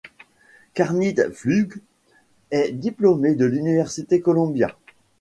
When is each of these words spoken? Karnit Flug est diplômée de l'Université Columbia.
Karnit 0.73 1.17
Flug 1.31 1.79
est 2.49 2.71
diplômée 2.71 3.35
de 3.35 3.45
l'Université 3.45 4.19
Columbia. 4.19 4.75